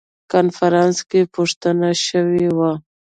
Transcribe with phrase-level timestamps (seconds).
[0.31, 2.71] کنفرانس کې پوښتنه شوې وه.